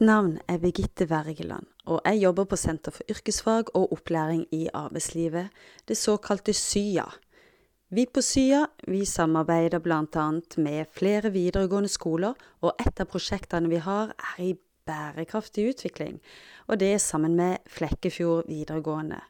[0.00, 4.68] Mitt navn er Birgitte Wergeland, og jeg jobber på Senter for yrkesfag og opplæring i
[4.72, 5.50] arbeidslivet,
[5.88, 7.04] det såkalte SYA.
[7.90, 10.24] Vi på SYA vi samarbeider bl.a.
[10.56, 14.56] med flere videregående skoler, og et av prosjektene vi har er i
[14.88, 16.16] bærekraftig utvikling,
[16.66, 19.20] og det er sammen med Flekkefjord videregående.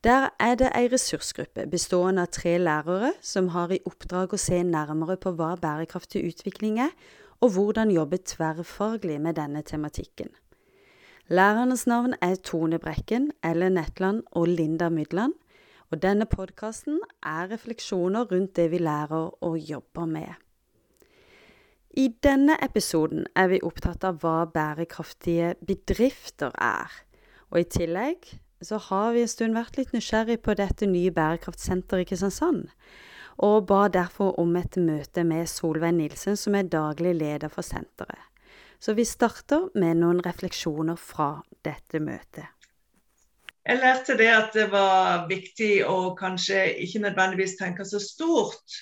[0.00, 4.64] Der er det ei ressursgruppe bestående av tre lærere som har i oppdrag å se
[4.64, 6.96] nærmere på hva bærekraftig utvikling er,
[7.40, 10.28] og hvordan jobbe tverrfaglig med denne tematikken.
[11.30, 15.34] Lærernes navn er Tone Brekken, Ellen Netland og Linda Mydland,
[15.90, 20.34] og denne podkasten er refleksjoner rundt det vi lærer og jobber med.
[21.90, 26.90] I denne episoden er vi opptatt av hva bærekraftige bedrifter er,
[27.50, 28.28] og i tillegg
[28.62, 32.68] så har vi en stund vært litt nysgjerrig på dette nye bærekraftsenteret i Kristiansand
[33.40, 38.26] og ba derfor om et møte med Solveig Nilsen, som er daglig leder for senteret.
[38.80, 42.48] Så vi starter med noen refleksjoner fra dette møtet.
[43.68, 48.78] Jeg lærte det at det var viktig å kanskje ikke nødvendigvis tenke så stort,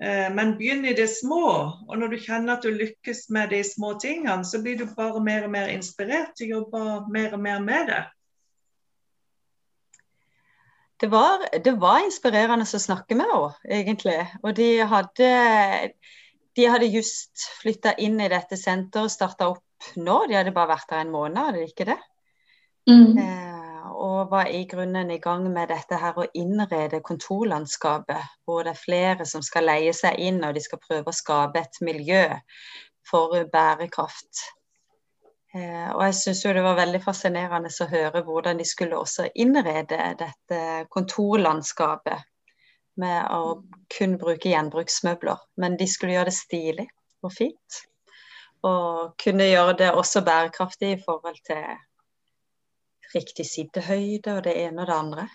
[0.00, 1.44] eh, men begynne i det små.
[1.88, 5.20] Og når du kjenner at du lykkes med de små tingene, så blir du bare
[5.20, 8.02] mer og mer inspirert til å jobbe mer og mer med det.
[11.04, 14.22] Det var, det var, inspirerende å snakke med henne, egentlig.
[14.40, 15.26] Og de hadde,
[16.56, 20.14] de hadde just flytta inn i dette senteret og starta opp nå.
[20.30, 21.98] De hadde bare vært der en måned, hadde de ikke det?
[22.88, 23.20] Mm.
[23.20, 28.40] Eh, og var i grunnen i gang med dette her å innrede kontorlandskapet.
[28.48, 31.66] Hvor det er flere som skal leie seg inn, og de skal prøve å skape
[31.66, 32.24] et miljø
[33.12, 34.46] for bærekraft.
[35.54, 39.28] Eh, og jeg syns jo det var veldig fascinerende å høre hvordan de skulle også
[39.38, 42.24] innrede dette kontorlandskapet
[42.98, 43.60] med å
[43.94, 45.38] kun bruke gjenbruksmøbler.
[45.62, 46.88] Men de skulle gjøre det stilig
[47.24, 47.80] og fint.
[48.66, 51.64] Og kunne gjøre det også bærekraftig i forhold til
[53.14, 55.26] riktig sittehøyde og det ene og det andre.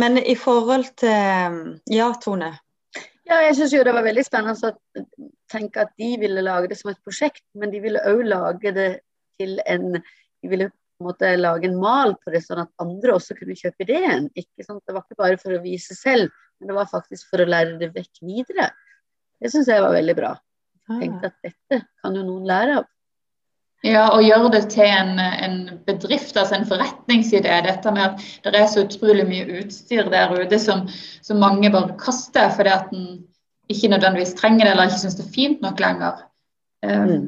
[0.00, 2.54] Men i forhold til Ja, Tone?
[3.24, 5.04] Ja, jeg syns det var veldig spennende å
[5.52, 8.88] tenke at de ville lage det som et prosjekt, men de ville òg lage det
[9.40, 9.94] til en
[10.44, 13.56] De ville på en måte lage en mal på det, sånn at andre også kunne
[13.56, 14.26] kjøpe ideen.
[14.36, 14.82] Ikke sant?
[14.84, 16.28] Det var ikke bare for å vise selv,
[16.60, 18.68] men det var faktisk for å lære det vekk videre.
[19.40, 20.34] Det syns jeg var veldig bra.
[20.90, 22.86] Jeg tenkte at dette kan jo noen lære av.
[23.84, 27.52] Ja, og gjøre det til en, en, bedrift, altså en forretningsidé.
[27.66, 30.86] Dette med at det er så utrolig mye utstyr der ute som,
[31.22, 33.18] som mange bare kaster fordi at en
[33.68, 36.22] ikke nødvendigvis trenger det eller ikke syns det er fint nok lenger.
[36.84, 37.26] Um, mm.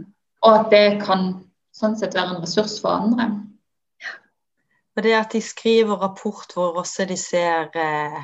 [0.49, 1.27] Og at det kan
[1.77, 3.29] sånn sett være en ressurs for andre.
[4.01, 4.17] Ja.
[4.97, 8.19] Og det at de skriver rapport hvor også de ser eh,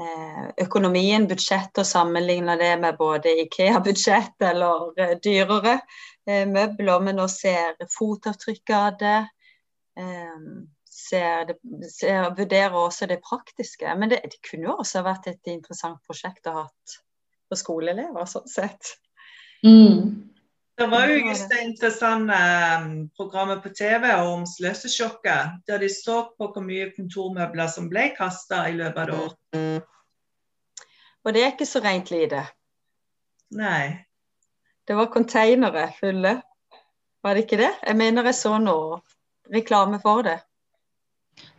[0.00, 5.78] eh økonomien, budsjettet, og sammenligner det med både Ikea-budsjett eller eh, dyrere
[6.28, 9.18] møbler, men også ser fotavtrykk av det.
[9.98, 10.42] Eh,
[10.90, 11.56] ser det
[11.90, 13.94] ser, vurderer også det praktiske.
[13.98, 16.66] Men det, det kunne jo også vært et interessant prosjekt å ha
[17.50, 18.94] for skoleelever, sånn sett.
[19.66, 20.30] Mm.
[20.80, 22.36] Det var jo just det interessante
[22.80, 28.06] um, programmet på TV om sløsesjokket, der de så på hvor mye kontormøbler som ble
[28.16, 29.90] kasta i løpet av det året.
[31.20, 32.46] Og det er ikke så rent lite.
[33.60, 34.06] Nei.
[34.88, 36.40] Det var konteinere fulle.
[37.22, 37.72] Var det ikke det?
[37.86, 39.00] Jeg mener jeg så noe
[39.52, 40.38] reklame for det.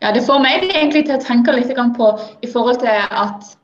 [0.01, 2.07] Ja, Det får meg egentlig til å tenke litt på
[2.41, 3.57] i forhold til at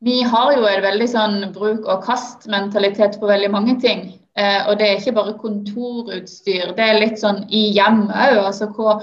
[0.00, 4.04] vi har jo en veldig sånn bruk og kast-mentalitet på veldig mange ting.
[4.38, 8.44] Eh, og det er ikke bare kontorutstyr, det er litt sånn i òg.
[8.44, 9.02] Altså hvor,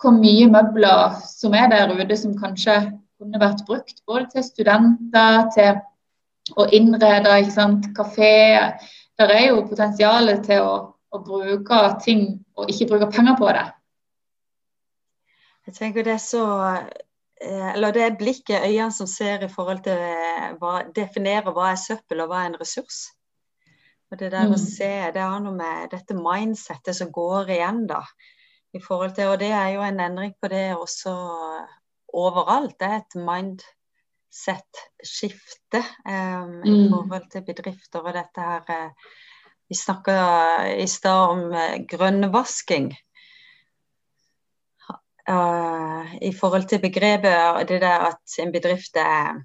[0.00, 2.78] hvor, mye møbler som er der ute som kanskje
[3.20, 8.32] kunne vært brukt både til studenter, til å innrede ikke sant, kafé
[9.20, 10.74] det er jo potensialet til å,
[11.12, 13.64] å, bruke ting og ikke bruke penger på det.
[15.68, 19.84] Jeg tenker det er så eh, Eller det er blikket, øynene som ser i forhold
[19.84, 23.04] til eh, hva definerer hva er søppel og hva er en ressurs.
[24.12, 24.56] Og det der mm.
[24.56, 28.02] å se, det har noe med dette mindsettet som går igjen, da.
[28.76, 31.12] I forhold til, og det er jo en endring på det også
[32.16, 32.74] overalt.
[32.80, 33.64] Det er et mind
[34.32, 36.62] sett skifte mm.
[36.64, 39.10] i forhold til bedrifter og dette her uh,
[39.68, 40.14] Vi snakka
[40.76, 42.90] i stad om uh, grønnvasking.
[45.28, 49.38] Uh, I forhold til begrepet det der at en bedrift er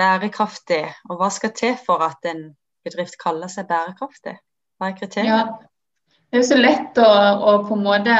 [0.00, 0.84] bærekraftig.
[1.10, 2.54] Og hva skal til for at en
[2.84, 4.38] bedrift kaller seg bærekraftig?
[4.78, 5.28] Hva er kriteriet?
[5.28, 5.42] Ja.
[6.30, 8.16] Det er jo så lett å, å, på en måte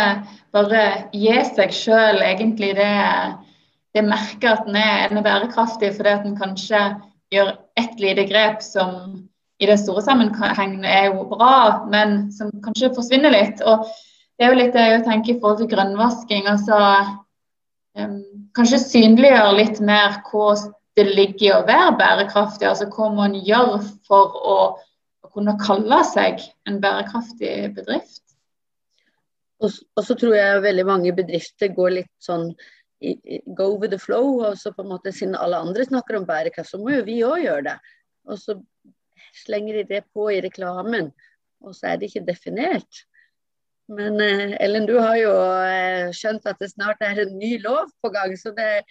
[0.50, 0.80] bare
[1.14, 2.94] gi seg sjøl egentlig det
[3.94, 6.80] det merker at den er, den bærekraftig fordi at den kanskje
[7.34, 9.26] gjør ett lite grep som
[9.60, 13.60] i det store sammenhengen er jo bra, men som kanskje forsvinner litt.
[13.60, 13.84] Og
[14.38, 16.48] det er jo litt det jeg tenker i forhold til grønnvasking.
[16.48, 16.78] altså
[17.98, 18.22] um,
[18.56, 20.54] Kanskje synliggjøre litt mer hva
[20.96, 22.70] det ligger i å være bærekraftig.
[22.70, 23.76] altså Hva man gjør
[24.08, 24.56] for å,
[25.30, 28.24] kunne kalle seg en bærekraftig bedrift.
[29.62, 32.48] Og så tror jeg veldig mange bedrifter går litt sånn
[33.56, 34.40] go with the flow.
[34.44, 37.22] og så på en måte Siden alle andre snakker om bærekraft, så må jo vi
[37.24, 37.78] òg gjøre det.
[38.28, 38.58] Og så
[39.44, 41.12] slenger de det på i reklamen,
[41.60, 43.04] og så er det ikke definert.
[43.90, 45.32] Men eh, Ellen, du har jo
[45.66, 48.36] eh, skjønt at det snart er en ny lov på gang.
[48.38, 48.84] Så det,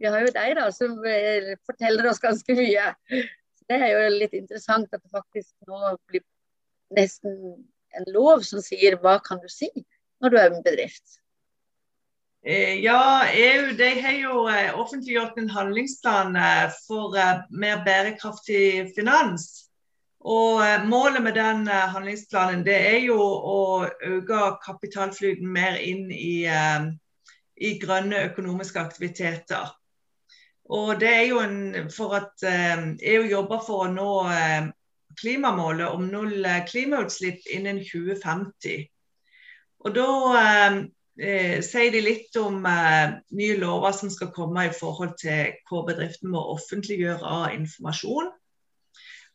[0.00, 2.88] vi har jo deg da, som eh, forteller oss ganske mye.
[3.06, 6.24] Så det er jo litt interessant at det faktisk nå blir
[6.96, 7.36] nesten
[7.94, 9.70] en lov som sier hva kan du si
[10.20, 11.20] når du er en bedrift.
[12.42, 17.12] Eh, ja, EU har jo eh, offentliggjort en handlingsplan eh, for
[17.50, 19.66] mer bærekraftig finans.
[20.20, 23.60] Og Målet med den handlingsplanen det er jo å
[24.04, 26.44] øke kapitalflyten mer inn i,
[27.56, 29.72] i grønne økonomiske aktiviteter.
[30.68, 34.10] Og det er jo en, for at EU jobber for å nå
[35.22, 38.84] klimamålet om null klimautslipp innen 2050.
[39.88, 40.10] Og da
[41.20, 45.84] eh, sier de litt om eh, nye lover som skal komme i forhold til hva
[45.88, 48.30] bedriften må offentliggjøre av informasjon.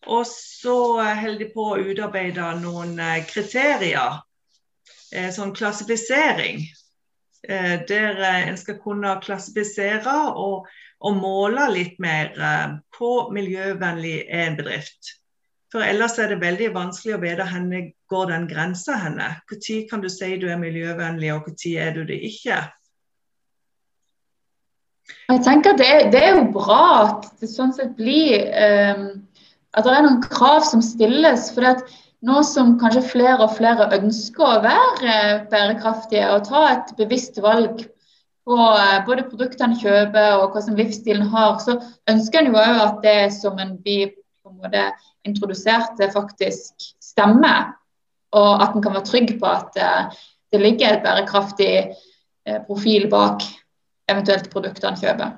[0.05, 4.19] Og så holder de på å utarbeide noen eh, kriterier,
[5.11, 6.65] eh, sånn klassifisering.
[7.45, 10.69] Eh, der eh, en skal kunne klassifisere og,
[11.01, 12.33] og måle litt mer
[12.95, 15.15] hvor miljøvennlig er en bedrift.
[15.75, 19.25] For ellers er det veldig vanskelig å vite hvor går den grensa henne.
[19.51, 22.61] Når kan du si du er miljøvennlig, og når er du det ikke?
[25.27, 29.03] Jeg tenker det, det, er jo bra at det sånn sett blir um,
[29.75, 31.51] At det er noen krav som stilles.
[31.51, 31.83] for at
[32.23, 35.19] nå som kanskje flere og flere ønsker å være
[35.51, 37.83] bærekraftige og ta et bevisst valg
[38.47, 42.79] på eh, både produktene kjøper og hva som livsstilen har, så ønsker en jo òg
[42.87, 44.83] at det som en blir på en måte
[45.25, 47.73] introduserte, faktisk stemmer.
[48.35, 50.19] Og at en kan være trygg på at uh,
[50.53, 51.71] det ligger et bærekraftig
[52.49, 53.41] uh, profil bak
[54.11, 55.33] eventuelt produktene en kjøper.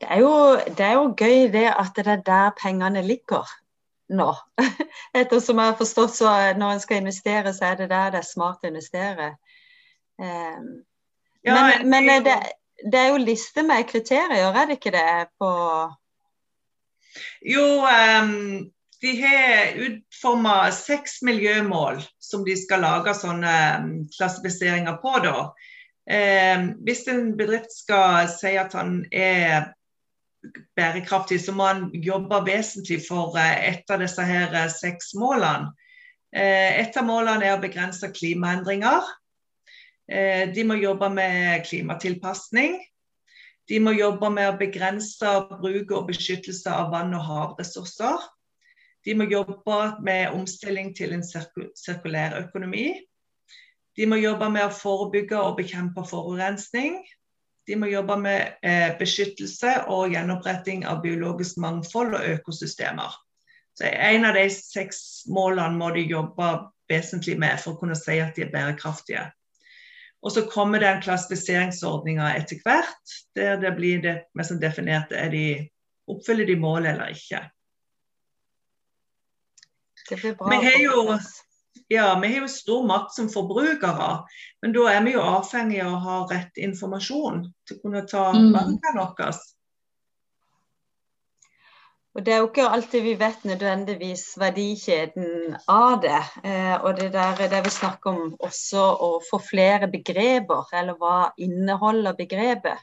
[0.00, 0.34] Det er, jo,
[0.76, 3.48] det er, jo, gøy det at det er der pengene ligger
[4.08, 4.30] nå.
[5.20, 8.28] Ettersom jeg har forstått så når en skal investere, så er det der det er
[8.28, 9.34] smart å investere.
[10.20, 10.70] Um,
[11.44, 12.38] ja, men, men det,
[12.84, 15.28] det, er jo liste med kriterier, er det ikke det?
[15.40, 15.50] på
[17.40, 18.70] jo, um,
[19.00, 23.54] de har utforma seks miljømål som de skal lage sånne
[24.12, 25.14] klassifiseringer på.
[25.24, 25.50] da.
[26.10, 29.70] Um, hvis en bedrift skal si at han er
[30.76, 35.72] bærekraftig, så må han jobbe vesentlig for uh, et av disse her uh, seks målene.
[36.36, 39.16] Uh, et av målene er å begrense klimaendringer.
[40.10, 42.80] De må jobbe med klimatilpasning.
[43.70, 48.18] De må jobbe med å begrense bruk og beskyttelse av vann- og havressurser.
[49.06, 52.88] De må jobbe med omstilling til en sirkulær økonomi.
[53.96, 56.98] De må jobbe med å forebygge og bekjempe forurensning.
[57.68, 63.14] De må jobbe med eh, beskyttelse og gjenoppretting av biologisk mangfold og økosystemer.
[63.78, 66.48] Så En av de seks målene må de jobbe
[66.90, 69.28] vesentlig med for å kunne si at de er bærekraftige.
[70.20, 75.44] Og så kommer den klassifiseringsordninga etter hvert, der det blir det mest definerte er de
[76.10, 77.40] oppfyller de målet eller ikke.
[80.10, 80.50] Det blir bra.
[80.50, 81.18] Vi har jo,
[81.88, 84.10] ja, vi har jo stor makt som forbrukere,
[84.62, 88.26] men da er vi jo avhengig av å ha rett informasjon til å kunne ta
[88.36, 88.50] mm.
[88.56, 89.30] valgene våre.
[92.20, 96.18] Og Det er jo ikke alltid vi vet nødvendigvis verdikjeden av det.
[96.44, 101.30] Eh, og det der det vi snakker om også å få flere begreper, eller hva
[101.40, 102.76] inneholder begrepet.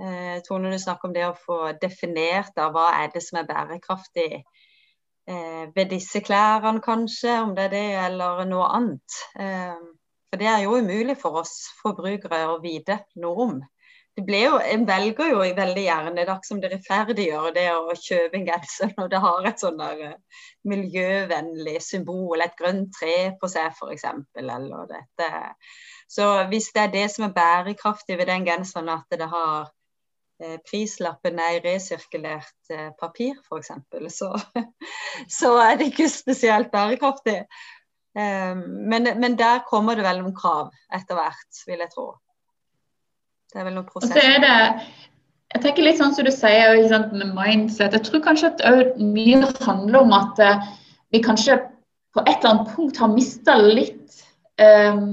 [0.00, 3.46] Eh, Tone, du snakker om det å få definert av hva er det som er
[3.46, 9.20] bærekraftig eh, ved disse klærne, kanskje, om det er det eller noe annet.
[9.38, 9.78] Eh,
[10.32, 13.58] for det er jo umulig for oss forbrukere å vite noe om
[14.26, 18.46] det jo, En velger jo veldig gjerne det som det rettferdiggjør det å kjøpe en
[18.48, 23.70] genser når det har et sånn der uh, miljøvennlig symbol, et grønt tre på seg
[23.72, 24.06] f.eks.
[24.40, 25.30] Eller dette.
[26.08, 30.58] Så hvis det er det som er bærekraftig ved den genseren, at det har uh,
[30.66, 33.74] prislappen er i resirkulert uh, papir f.eks.,
[34.18, 34.32] så,
[35.40, 37.42] så er det ikke spesielt bærekraftig.
[38.18, 42.06] Men, men der kommer det vel noen krav etter hvert, vil jeg tro.
[43.52, 44.12] Det er vel noen prosess.
[44.12, 44.56] Og så er det,
[45.54, 46.76] jeg tenker litt sånn som du sier
[47.14, 47.96] med mindset.
[47.96, 50.68] Jeg tror kanskje at mye handler om at uh,
[51.14, 51.56] vi kanskje
[52.16, 54.20] på et eller annet punkt har mista litt
[54.60, 55.08] um,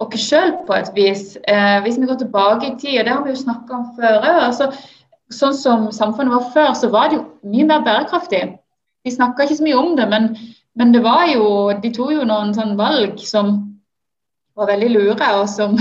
[0.00, 1.24] oss sjøl på et vis.
[1.48, 4.32] Uh, hvis vi går tilbake i tid, og det har vi jo snakka om før
[4.32, 4.72] altså,
[5.30, 8.40] Sånn som samfunnet var før, så var det jo mye mer bærekraftig.
[9.06, 10.24] De snakka ikke så mye om det, men,
[10.74, 13.52] men det var jo, de tok jo noen sånn valg som
[14.58, 15.78] var veldig lure, og som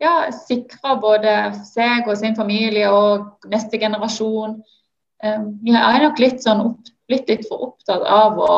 [0.00, 1.34] ja, sikre både
[1.68, 4.60] seg og sin familie og neste generasjon.
[5.20, 8.54] vi jeg er nok litt, sånn opp, litt, litt for opptatt av å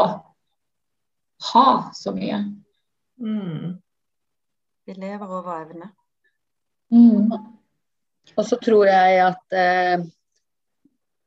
[1.52, 1.66] ha
[1.98, 2.44] så mye.
[3.18, 3.78] Mm.
[4.86, 5.90] Vi lever over evne.
[6.92, 7.32] Mm.
[8.36, 10.04] Og så tror jeg at eh,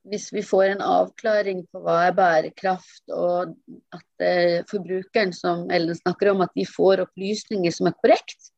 [0.10, 3.56] hvis vi får en avklaring på hva er bærekraft, og
[3.96, 8.52] at eh, forbrukeren, som Ellen snakker om, at de får opplysninger som er korrekt,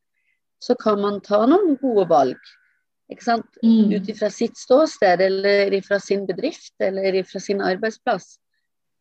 [0.59, 2.39] så kan man ta noen gode valg.
[3.63, 3.91] Mm.
[3.93, 8.35] Ut ifra sitt ståsted, eller ifra sin bedrift, eller ifra sin arbeidsplass.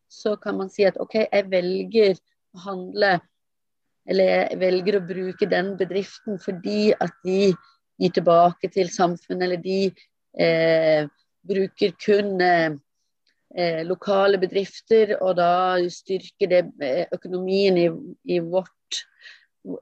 [0.08, 2.14] Så kan man si at OK, jeg velger
[2.54, 3.16] å handle,
[4.06, 7.50] eller jeg velger å bruke den bedriften fordi at de
[7.98, 9.80] gir tilbake til samfunnet, eller de
[10.38, 11.08] eh,
[11.46, 12.76] bruker kun eh,
[13.56, 17.88] eh lokale bedrifter, og da styrker det eh, økonomien i,
[18.36, 19.02] i vårt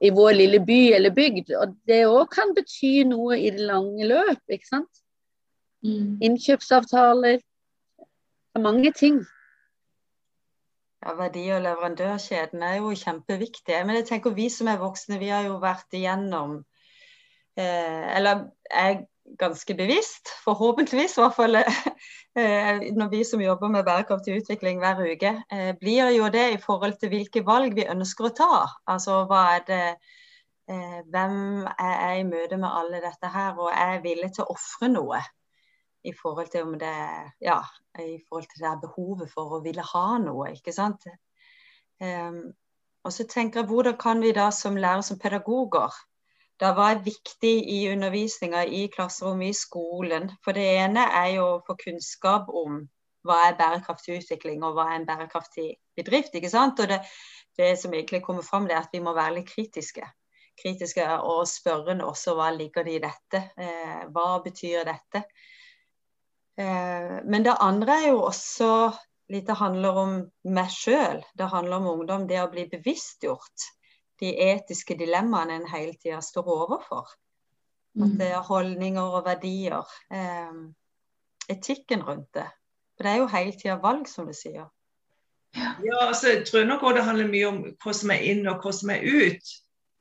[0.01, 1.53] i vår lille by eller bygd.
[1.61, 5.03] Og det òg kan bety noe i det lange løp, ikke sant.
[5.85, 6.19] Mm.
[6.25, 7.43] Innkjøpsavtaler.
[8.63, 9.19] Mange ting.
[11.05, 13.83] Ja, Verdi- og leverandørkjeden er jo kjempeviktige.
[13.85, 16.63] Men jeg tenker vi som er voksne, vi har jo vært igjennom
[17.59, 19.05] eh, Eller jeg
[19.39, 25.01] ganske bevisst, forhåpentligvis i hvert fall eh, når vi som jobber med bærekraftig utvikling hver
[25.05, 28.59] uke, eh, blir jo det i forhold til hvilke valg vi ønsker å ta.
[28.91, 29.85] Altså hva er det
[30.69, 31.39] eh, Hvem
[31.79, 34.91] er jeg i møte med alle dette her, og er jeg villig til å ofre
[34.93, 35.23] noe?
[36.05, 36.97] I forhold til om det
[37.41, 37.63] ja,
[37.97, 41.07] i forhold til det behovet for å ville ha noe, ikke sant.
[42.05, 45.97] Og så tenker jeg hvordan kan vi da som lærer, som pedagoger,
[46.61, 50.29] det var viktig i undervisninga i klasserommet i skolen.
[50.45, 52.85] For det ene er jo å få kunnskap om
[53.27, 56.35] hva er bærekraftig utvikling og hva er en bærekraftig bedrift.
[56.35, 56.81] ikke sant?
[56.81, 57.01] Og det,
[57.59, 60.07] det som egentlig kommer fram, er at vi må være litt kritiske.
[60.61, 63.43] Kritiske og spørrende også hva ligger det i dette.
[63.59, 65.25] Eh, hva betyr dette?
[66.61, 68.71] Eh, men det andre er jo også
[69.33, 70.19] litt det handler om
[70.55, 71.25] meg sjøl.
[71.35, 72.29] Det handler om ungdom.
[72.31, 73.73] Det å bli bevisstgjort
[74.21, 77.09] de etiske dilemmaene en hele tida står overfor.
[77.95, 78.19] At mm.
[78.19, 79.91] det er holdninger og verdier.
[80.11, 80.55] Eh,
[81.51, 82.47] etikken rundt det.
[82.97, 84.71] For det er jo hele tida valg, som du sier.
[85.55, 88.63] Ja, altså, jeg tror nok også det handler mye om hva som er inn og
[88.63, 89.53] hva som er ut.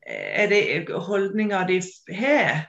[0.03, 1.79] Er det holdninger de
[2.17, 2.63] har?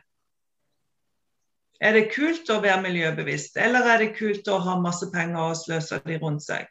[1.80, 5.56] Er det kult å være miljøbevisst, eller er det kult å ha masse penger og
[5.58, 6.68] sløse de rundt seg?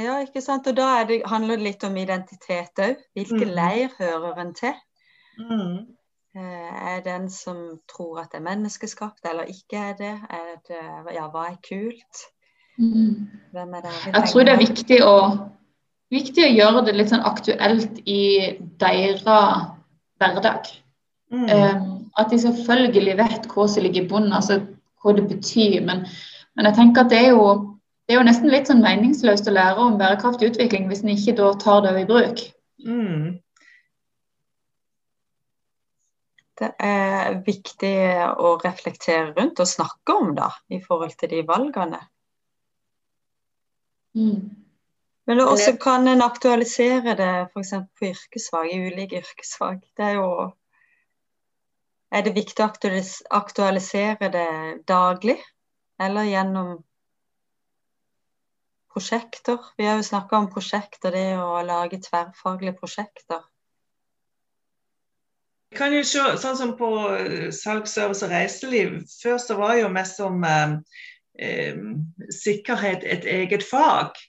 [0.00, 0.66] Ja, ikke sant.
[0.70, 3.00] Og da det, handler det litt om identitet òg.
[3.16, 3.56] Hvilken mm.
[3.58, 4.76] leir hører en til?
[5.40, 5.74] Mm.
[6.36, 7.58] Eh, er den som
[7.92, 10.14] tror at det er menneskeskapt, eller ikke er det?
[10.32, 12.22] Er det ja, hva er kult?
[12.78, 13.28] Mm.
[13.52, 13.96] Hvem er det?
[14.06, 15.16] Jeg tror det er viktig å,
[16.12, 18.22] viktig å gjøre det litt sånn aktuelt i
[18.80, 20.72] deres hverdag.
[21.32, 21.44] Mm.
[21.48, 21.84] Um,
[22.20, 24.62] at de selvfølgelig vet hva som ligger i bunnen, altså
[25.02, 25.80] hva det betyr.
[25.84, 26.06] Men,
[26.56, 27.44] men jeg tenker at det er jo
[28.12, 31.32] det er jo nesten litt sånn meningsløst å lære om bærekraftig utvikling hvis en ikke
[31.38, 32.42] da tar det i bruk.
[32.84, 33.38] Mm.
[36.60, 37.94] Det er viktig
[38.36, 42.02] å reflektere rundt og snakke om da, i forhold til de valgene.
[44.12, 44.44] Mm.
[45.24, 47.74] Men også kan en aktualisere det f.eks.
[47.96, 49.80] på yrkesfag, i ulike yrkesfag.
[49.96, 50.30] Det er jo
[52.12, 52.70] Er det viktig å
[53.40, 54.48] aktualisere det
[54.84, 55.40] daglig,
[55.96, 56.82] eller gjennom
[58.92, 59.58] prosjekter.
[59.78, 63.40] Vi har jo snakka om prosjekter, det å lage tverrfaglige prosjekter.
[65.72, 68.98] Vi kan jo se, sånn som på salgsservice salg, service og reiseliv.
[69.22, 70.74] Før så var jo mest som eh,
[71.40, 71.80] eh,
[72.42, 74.20] sikkerhet et eget fag.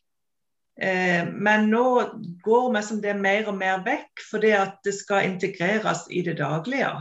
[0.81, 1.83] Eh, men nå
[2.45, 6.37] går vi som det mer og mer vekk, fordi at det skal integreres i det
[6.39, 6.93] daglige.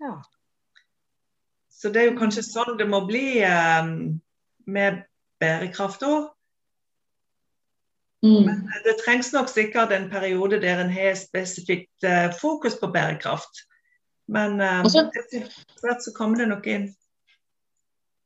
[0.00, 0.16] Ja.
[1.70, 3.94] Så det er jo kanskje sånn det må bli eh,
[4.66, 5.00] med
[5.40, 6.28] bærekraft òg.
[8.22, 8.44] Mm.
[8.44, 12.90] Men eh, det trengs nok sikkert en periode der en har spesifikt uh, fokus på
[12.92, 13.64] bærekraft.
[14.28, 15.46] Men uh, etter
[15.82, 16.90] hvert så kommer det nok inn.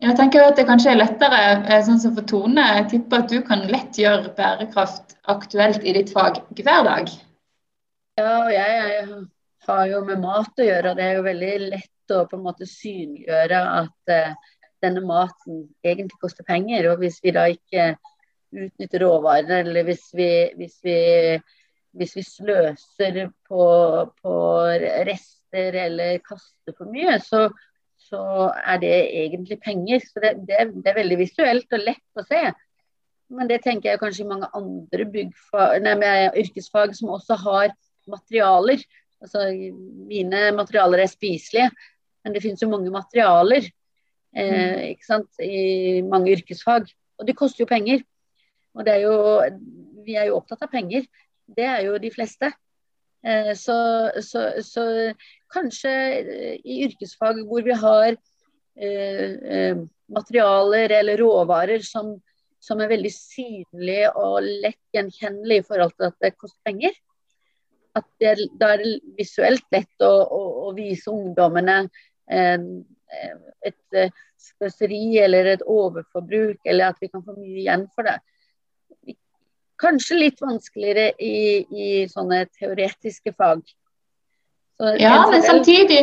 [0.02, 2.64] Jeg tenker at det kanskje er lettere sånn som for Tone.
[2.80, 7.12] Jeg tipper at du kan lett gjøre bærekraft aktuelt i ditt fag hver dag.
[8.18, 9.22] Ja, og jeg, jeg,
[9.64, 12.44] har jo med mat å gjøre, og det er jo veldig lett å på en
[12.44, 14.50] måte synliggjøre at uh,
[14.84, 16.90] denne maten egentlig koster penger.
[16.90, 17.94] Og hvis vi da ikke
[18.54, 20.96] utnytter råvarene, eller hvis vi, hvis vi,
[21.98, 23.68] hvis vi sløser på,
[24.22, 24.34] på,
[25.08, 27.48] rester eller kaster for mye, så,
[28.00, 28.22] så
[28.64, 28.94] er det
[29.24, 30.02] egentlig penger.
[30.06, 32.42] Så det, det, det, er veldig visuelt og lett å se.
[33.34, 35.28] Men det tenker jeg kanskje i mange andre
[35.82, 37.72] nei, yrkesfag som også har
[38.10, 38.82] materialer.
[39.24, 39.46] Altså,
[40.10, 41.70] mine materialer er spiselige,
[42.24, 43.64] men det finnes jo mange materialer
[44.36, 46.90] eh, sant, i mange yrkesfag.
[47.18, 48.02] Og det koster jo penger.
[48.74, 49.16] Og det er jo,
[50.04, 51.06] vi er jo opptatt av penger.
[51.46, 52.50] Det er jo de fleste.
[53.24, 54.84] Eh, så, så, så,
[55.54, 55.90] kanskje
[56.20, 58.16] eh, i yrkesfag hvor vi har
[58.76, 59.78] eh,
[60.12, 62.18] materialer eller råvarer som,
[62.60, 66.98] som er veldig synlige og lett gjenkjennelige i forhold til at det koster penger.
[67.96, 71.84] At det, da er det visuelt lett å, å, å vise ungdommene
[72.24, 73.96] et
[74.40, 78.16] sløseri eller et overforbruk, eller at vi kan få mye igjen for det.
[79.84, 81.36] Kanskje litt vanskeligere i,
[81.68, 83.62] i sånne teoretiske fag.
[84.80, 86.00] Så ja, men samtidig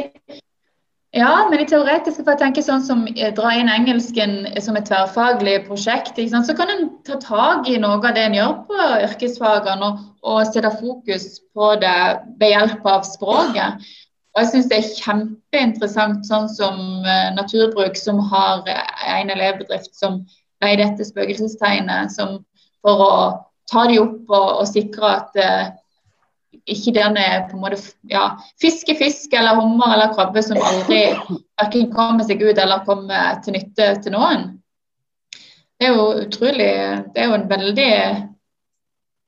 [1.12, 4.86] ja, men i teoretiske for jeg tenker sånn som eh, dra inn engelsken som et
[4.88, 9.90] tverrfaglig prosjekt, så kan en ta tak i noe av det en gjør på yrkesfagene
[9.90, 11.98] og, og sette fokus på det
[12.40, 13.84] ved hjelp av språket.
[14.32, 20.22] Og jeg syns det er kjempeinteressant sånn som uh, Naturbruk, som har en elevbedrift som
[20.64, 22.40] leier dette spøkelsestegnet som
[22.80, 23.14] for å
[23.72, 25.70] ta de opp og, og sikre at uh,
[26.70, 27.80] ikke den er på en måte
[28.12, 31.04] ja, fiske fisk eller hummer eller krabbe som aldri
[31.62, 34.50] verken kommer seg ut eller kommer til nytte til noen.
[35.82, 36.74] Det er jo utrolig
[37.16, 37.94] Det er jo en veldig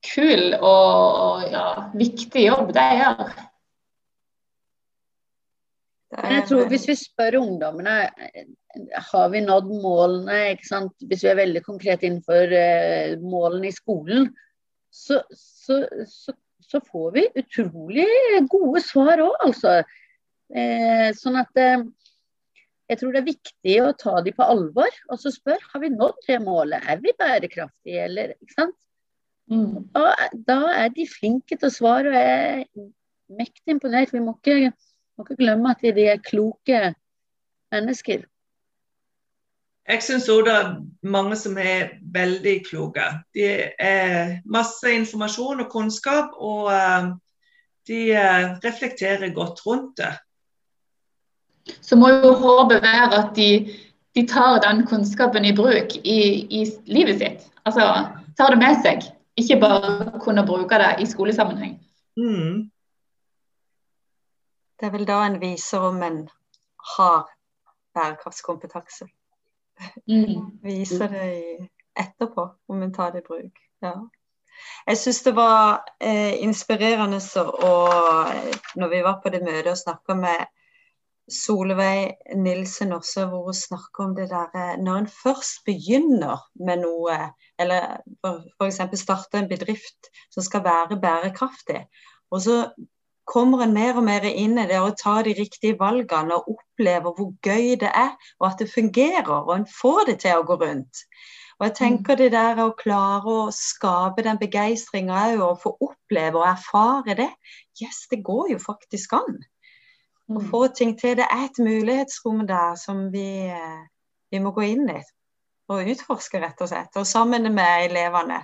[0.03, 1.65] kul og ja,
[1.97, 3.33] viktig jobb det gjør.
[6.13, 7.97] Jeg tror Hvis vi spør ungdommene
[9.11, 10.93] har vi nådd målene, ikke sant?
[11.09, 14.31] hvis vi er veldig konkret innenfor uh, målene i skolen,
[14.93, 16.33] så, så, så
[16.73, 18.07] så får vi utrolig
[18.49, 19.81] gode svar òg, altså.
[20.53, 21.83] Eh, sånn at eh,
[22.91, 25.91] jeg tror det er viktig å ta de på alvor og så spørre har vi
[25.93, 26.83] nådd det målet.
[26.89, 28.79] Er vi bærekraftige, eller ikke sant.
[29.51, 29.85] Mm.
[29.93, 30.13] Da,
[30.49, 32.89] da, er de flinke til å svare og jeg er
[33.37, 34.13] mektig imponert.
[34.13, 34.73] Vi må ikke,
[35.17, 36.93] må ikke glemme at de er kloke
[37.73, 38.23] mennesker.
[39.83, 40.67] Jeg syns òg det er
[41.11, 43.03] mange som er veldig kloke.
[43.35, 47.09] De er masse informasjon og kunnskap, og uh,
[47.87, 50.13] de uh, reflekterer godt rundt det.
[51.83, 53.49] Så må jo håpet være at de,
[54.15, 57.45] de, tar den kunnskapen i bruk i, i, livet sitt.
[57.65, 58.07] Altså
[58.39, 59.03] tar det med seg.
[59.39, 61.77] Ikke bare kunne bruke det i skolesammenheng.
[62.19, 62.69] Mm.
[64.83, 66.17] Det er vel da en viser om en
[66.97, 67.29] har
[67.95, 69.05] bærekraftskompetanse.
[70.11, 70.59] Mm.
[70.59, 73.61] Viser det etterpå, om en tar det i bruk.
[73.85, 73.93] Ja.
[74.87, 78.27] Jeg syns det var eh, inspirerende og
[78.75, 80.51] når vi var på det møtet og snakka med
[81.31, 86.83] Solveig Nilsen også, hvor hun snakker om det der eh, Når en først begynner med
[86.83, 88.03] noe, eller
[88.59, 88.83] f.eks.
[88.99, 91.85] starter en bedrift som skal være bærekraftig,
[92.31, 92.65] og så
[93.29, 97.13] kommer en mer og mer inn i det å ta de riktige valgene og oppleve
[97.15, 100.59] hvor gøy det er, og at det fungerer, og en får det til å gå
[100.61, 101.05] rundt.
[101.59, 106.41] Og jeg tenker det der å klare å skape den begeistringa òg, og få oppleve
[106.41, 107.29] og erfare det,
[107.81, 109.41] yes, det går jo faktisk an.
[110.31, 110.47] Å mm.
[110.49, 111.17] få ting til.
[111.19, 113.83] Det er et mulighetsrom der som vi, eh,
[114.31, 115.01] vi må gå inn i
[115.71, 116.97] og utforske, rett og slett.
[116.99, 118.41] Og sammen med elevene.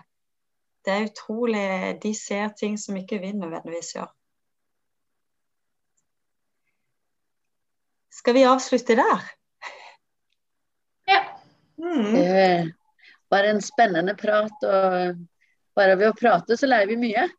[0.86, 4.08] Det er utrolig De ser ting som ikke vi nødvendigvis gjør.
[8.20, 9.20] Skal vi avslutte der?
[11.08, 11.22] Ja.
[11.78, 12.14] Mm.
[12.14, 12.72] Det
[13.30, 15.16] var en spennende prat, og
[15.76, 17.30] bare ved å prate så lærer vi mye.